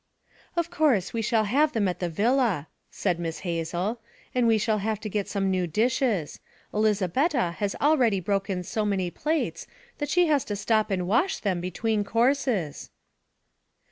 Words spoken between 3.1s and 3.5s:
Miss